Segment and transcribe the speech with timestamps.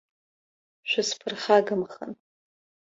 [0.89, 2.11] Шәысԥырхагамхан!